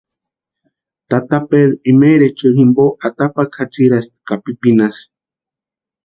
Tata 1.09 1.39
Pedru 1.49 1.75
imaeri 1.91 2.23
echeri 2.29 2.53
jimpo 2.59 2.85
atapakwa 3.07 3.43
jatsirasti 3.55 4.17
ka 4.27 4.35
pipinasï. 4.43 5.03